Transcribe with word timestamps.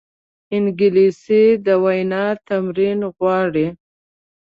انګلیسي 0.55 1.43
د 1.65 1.67
وینا 1.83 2.25
تمرین 2.47 2.99
غواړي 3.15 3.67